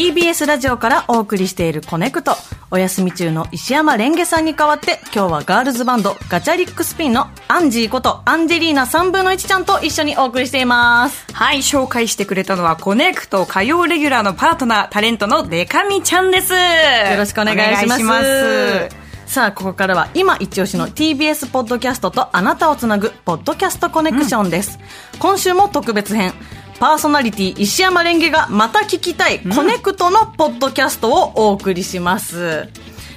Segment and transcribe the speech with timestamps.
[0.00, 2.32] TBS ラジオからお送りしているこねくと。
[2.70, 11.26] お休み中の石山蓮華さんに代わって、今日はガールズバンドガチャリックスピンのアンジーことアンジェリーナ3分の1ちゃんと一緒にお送りしています。
[11.34, 16.54] はい、紹介してくれたのは、こねくと火曜レギュラーのパートナー、タレントのでか美ちゃんです。
[16.54, 17.84] よよろしくお願いします。
[17.84, 24.78] お願いしますさあ、ここからは今一押しの TBS ポッドキャストとあなたをつなぐポッドキャストコネクションです。
[25.18, 26.32] 今週も特別編。
[26.80, 32.68] パーソナリティ石山蓮華がまた聞きたいコネクトのポッドキャストをお送りします。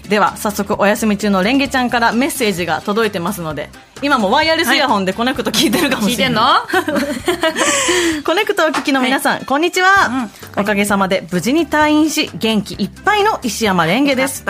[0.10, 3.70] では、早速お休み中の蓮華ちゃんからメッセージが届いてますので、
[4.02, 6.42] 今もワイヤレスイヤホンでコネクト聞いてるかも聞いてんの？
[6.68, 7.00] しれな
[8.20, 8.24] い。
[8.26, 14.44] コネクトをお聞きの皆さん、こんにちは、おかげさまで無事に退院し、元気いっぱいの石山蓮華です。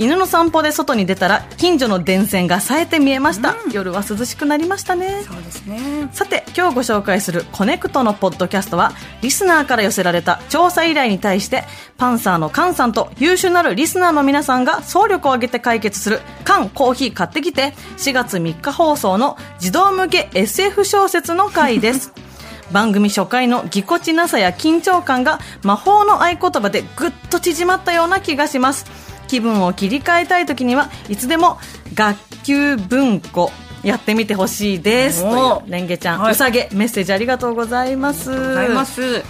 [0.00, 3.54] 犬の散歩で外に出たら、近所の電線が冴えて見えました。
[3.70, 5.22] 夜は涼しくなりましたね。
[5.26, 6.08] そうですね。
[6.14, 11.64] さて、今日ご紹介するコネクトのポッドキャストは、リスナーから寄せられた調査依頼に対して、
[11.98, 22.10] パンサーのカンさんと優秀なるリスナーの皆さんが総力を挙げて解決する、カンコーヒー買ってきて、4月3日放送の児童向け SF 小説の回です。
[22.72, 28.99] 番組初回のぎこちなさや緊張感が魔法の合言葉でぐっと縮まったような気がします。
[29.30, 31.58] 気分を切り替えたい時にはいつでも
[31.94, 33.52] 学級文庫
[33.84, 35.22] やってみてほしいです。
[35.22, 38.28] というレンゲちゃん、はいうさげメッセージありがとうございます。
[38.28, 39.22] ございます。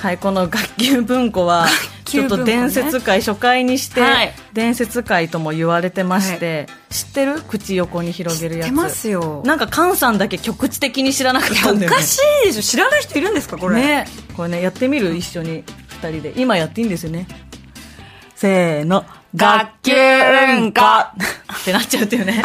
[0.00, 1.66] はい、この学級文庫は、
[2.04, 7.42] ちょっと伝説会初回にして、はい伝説会とも言われてまして、知ってる？
[7.42, 8.68] 口横に広げるやつ。
[8.68, 11.96] 知ってますよなんか菅さんだけ局地的に知らなかったおんだよね。
[11.96, 13.74] かしいでしょ知らない人いるんですかこれ。
[13.74, 14.06] ね
[14.36, 15.16] これね、やってみる？
[15.16, 16.32] 一緒に二人で。
[16.36, 17.26] 今やっていいんですよね。
[18.36, 19.04] せーの。
[19.34, 21.14] 学級文化
[21.60, 22.42] ってなっちゃうっていうね。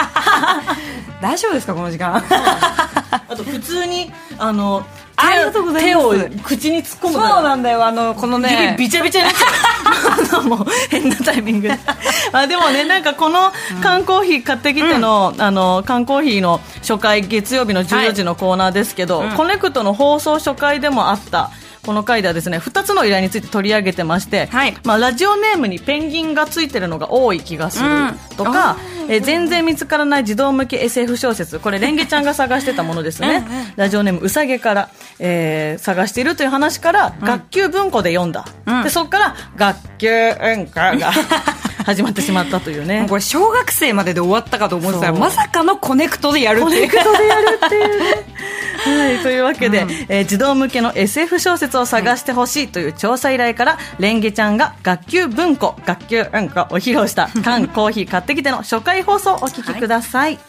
[1.22, 2.24] 大丈夫ですかこの時間？
[2.26, 6.30] あと普通に、あの、手ありがとうございます。
[6.30, 7.24] 手を口に突っ込むそう。
[7.44, 8.76] なんだよ、あの、このね。
[8.78, 10.44] 指ビチャビチャになっちゃう。
[10.44, 11.80] もう変なタイミングで。
[12.34, 13.52] あでもねなんかこの
[13.82, 19.30] 缶コーヒー買ってきての,、あの缶コーヒーの初回月曜日の14時のコーナーですけど、うん。
[19.32, 21.52] コネクトの放送初回でもあった
[21.86, 24.76] この回ではですね2つの依頼について取り上げてまして、はい。
[24.86, 28.18] まあ、ラジオネームにペンギンがついてるのが多い気がするうん。
[28.38, 28.78] とか、
[29.10, 31.60] えー全然見つからない児童向け SF 小説。
[31.60, 33.46] これレンゲちゃんが探してたものですね。
[33.48, 33.74] うんうん。
[33.76, 34.90] ラジオネームうさげから、
[35.20, 38.84] えー探しているという話から、学級文庫で読んだ、うん。
[38.84, 41.12] でそこから学級文庫が
[41.86, 43.06] 始まってしまったというね。
[43.10, 46.90] これ小学生までで終わったかと思ってたらまさかのコネクトでやるっていう。
[46.90, 48.26] コネクトでやるっていうね。
[48.86, 60.40] はい、というわけで、えー児童向けの SF 小説を探してほしいという調査依頼から、蓮華ちゃんが学級文庫、学級文庫を披露した 菅、コーヒー買ってきての初回放送をお聞きください。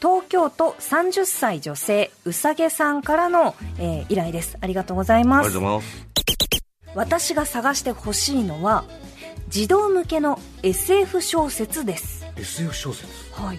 [0.00, 6.08] 東京都30歳女性うさげさんからの、えー依頼ですありがとうございますありがとうございます。
[6.94, 8.84] 私が探してほしいのは
[9.48, 13.08] 児童向けの SF 小説です SF 小説。
[13.32, 13.58] はい、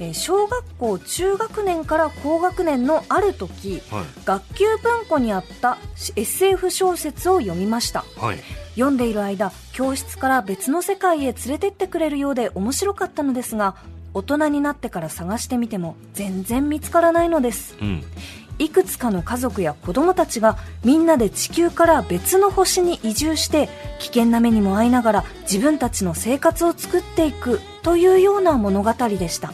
[0.00, 4.04] えー小学校中学年から高学年のある時はい。
[4.24, 8.38] 学級文庫にあったし SF 小説を読みましたはい。
[8.74, 13.74] 読んでいる間教室から別の世界へ連れてってくれるようで面白かったのですが
[14.14, 18.02] 大人になってから探してみても全然見つからないのですうん。
[18.58, 29.52] いくつかの家族や子供たちがみんなで地球から別の星に移住して危険な目にも遭いながら自分たちの生活を作っていくというような物語でした。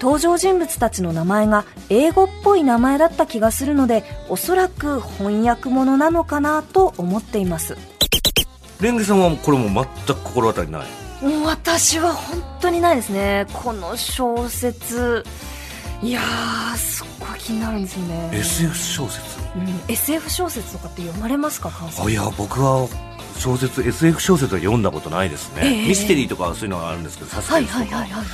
[0.00, 7.76] 登場人物たちの名前が英語っぽい名前だった気がするのでおそらく翻訳物なのかなと思っています
[8.80, 10.86] レンゲさんはこれも全く心当たりない。
[11.44, 15.24] 私は本当にないですねこの小説
[16.02, 18.30] いやーすっごい気になるんですよね。
[18.32, 19.38] SF 小説。
[19.56, 21.70] うん SF 小説とかって読まれますか
[22.04, 22.88] あいや、僕は
[23.38, 25.62] 小説、SF 小説は読んだことないですね。
[25.64, 25.88] ええ。
[25.88, 27.96] ミステリーとかはそういうのがあるんですけど、サスはいペンスとか。
[27.96, 28.26] はいはいはいはい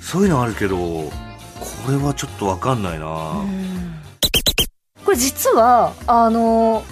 [0.00, 1.10] そういうのあるけど、こ
[1.88, 3.06] れはちょっとわかんないな、
[5.04, 6.84] これ実はあのー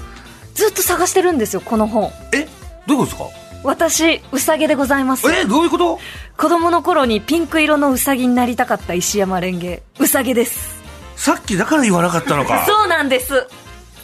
[0.55, 2.11] ずっと探してるんですよこの本。
[2.32, 2.46] え？
[2.87, 5.22] どういうことです私うさげでございます。
[5.28, 5.98] かえどういうこと？
[6.36, 10.80] 子供の頃にピンク色のうさぎになりたかった石山レンゲうさげです。
[11.16, 12.64] さっきだから言わなかったのか。
[12.66, 13.46] そうなんです。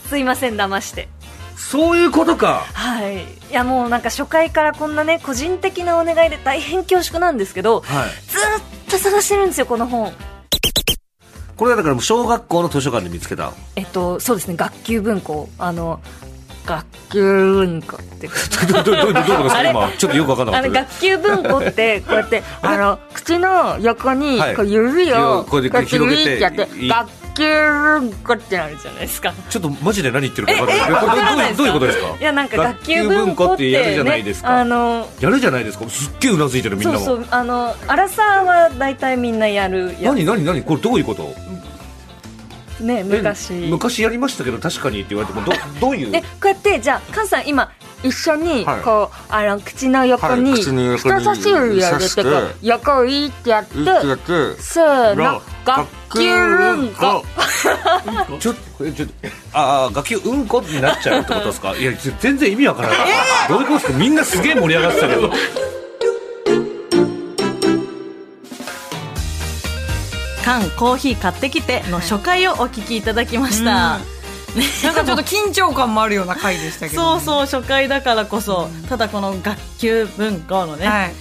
[0.08, 1.08] すいません騙して。
[1.56, 2.64] そういうことか。
[2.74, 3.22] はい。
[3.22, 8.08] いやもうなんか初回からこんなね個人的なお願いで大変恐縮なんですけどはい。
[8.30, 8.42] ずっ
[8.90, 10.12] と探してるんですよこの本。
[11.56, 13.52] これはだから小学校の図書館で見つけた。
[13.76, 14.56] えっとそうですね。
[14.56, 15.48] 学級文庫。
[15.58, 16.00] あの
[16.66, 18.28] 学級文庫って
[18.72, 19.70] どどどどういうことですか？
[19.70, 19.90] 今。
[19.96, 20.68] ちょっとよくわかんなかった。
[20.70, 24.56] 学級文庫ってこうやってあの口の横にはい。
[24.56, 26.40] こう指をこうやって広げて
[26.88, 29.32] 学球文庫ってあるじゃないですか。
[29.48, 30.72] ちょっとマジで何言ってるか分か
[31.14, 32.06] らないどういうことですか？
[32.18, 35.88] いやなんか学級文庫って、ね、やるじゃないですかあのやるじゃないですか。
[35.88, 37.04] すっげえうなずいてるみんなも。
[37.04, 40.62] そうそうあのアラサーは大体みんなやるや何何何？
[40.62, 41.32] これどういうこと？
[42.80, 44.02] ね昔え昔。
[44.02, 46.10] やりましたけど確かにって言われてもど どういう？
[46.14, 47.70] えこうやってじゃあ菅さん今
[48.02, 48.80] 一緒にはい。
[48.82, 57.24] こう、あの口の口の横に人差し指を入れてこう横いいってやっていいってやってせーの学級文庫
[58.38, 59.14] ちょっとえちょっと
[59.54, 61.74] ああ学級うんこになっちゃうってことですか？
[61.76, 62.98] いや全然意味わからない、
[63.48, 65.30] どういうことですかみんなすげえ盛り上がってたけど
[70.46, 73.98] 缶コーヒー買ってきての初回をお聞きいただきました、
[74.84, 81.14] なんかちょっと緊張感もあるような回でしたけど、そうそう初回だからこそ、ただこの学級文庫のね、はい。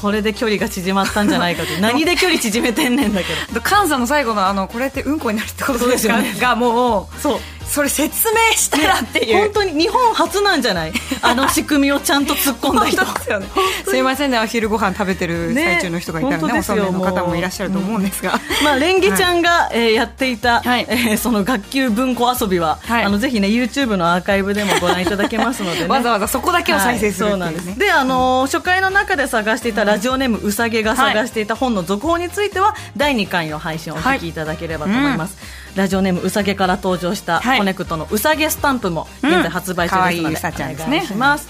[0.00, 1.68] これで距離が縮まったんじゃないかと。
[1.80, 3.60] 何で距離縮めてんねんだけど。
[3.60, 6.14] 菅さんの最後のあのこれってうんこになるってことですか？
[6.14, 6.40] そうですよね。
[6.40, 7.40] がもうそう
[7.72, 10.92] それ説明したらっていう、本当に日本初なんじゃない？
[11.22, 13.04] あの仕組みをちゃんと突っ込んだ人。
[13.22, 13.46] すよね。
[13.88, 20.86] すいませんねお昼ご飯食べてる最中の人がいたらねねおそうめんの方もいらっしゃると思うんですが、まあ、レンゲちゃんが、えーやっていた、はい。
[20.88, 23.04] えーその学級文庫遊びは、はい。
[23.04, 25.86] あのぜひね YouTube のアーカイブでもご覧いただけますのでね。
[25.92, 27.78] わざわざそこだけを再生するはいそうなんです。
[27.78, 35.36] であのー初回の中で探していたラジオネームうさげが探していた本の続報については、第2回の配信をお聞きいただければと思います、
[35.74, 40.96] ラジオネームうさげから登場した、はいコネクトのうさげスタンプも現在発売中ですので、うんいうさちゃんですね。
[40.96, 41.48] お願いします。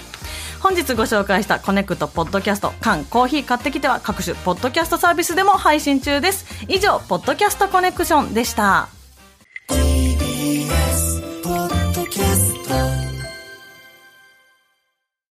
[0.60, 6.44] 本日ご紹介したコネクトポッドキャスト菅、コーヒー買ってきては各種ポッドキャストサービスでも配信中です。
[6.68, 8.88] 以上ポッドキャストコネクションでした